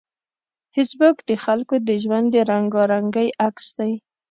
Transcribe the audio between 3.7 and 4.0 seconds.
دی